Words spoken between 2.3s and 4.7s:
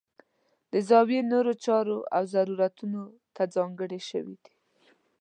ضرورتونو ته ځانګړې شوي دي.